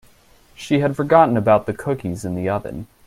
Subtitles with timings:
[0.55, 2.87] She had forgotten about the cookies in the oven.